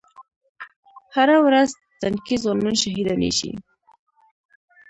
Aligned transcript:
هره 1.15 1.37
ورځ 1.45 1.69
تنکي 2.01 2.35
ځوانان 2.43 2.75
شهیدانېږي 2.81 3.51